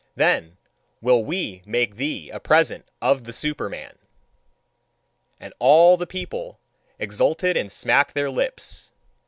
[0.15, 0.57] Then
[0.99, 3.99] will we make thee a present of the Superman!"
[5.39, 6.59] And all the people
[6.97, 8.93] exulted and smacked their lips.